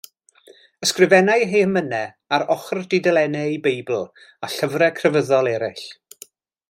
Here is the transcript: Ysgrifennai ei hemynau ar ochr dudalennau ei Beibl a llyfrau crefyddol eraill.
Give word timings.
Ysgrifennai 0.85 1.35
ei 1.41 1.49
hemynau 1.51 2.07
ar 2.37 2.45
ochr 2.55 2.81
dudalennau 2.95 3.51
ei 3.51 3.61
Beibl 3.67 4.01
a 4.47 4.51
llyfrau 4.55 4.93
crefyddol 5.01 5.53
eraill. 5.53 5.87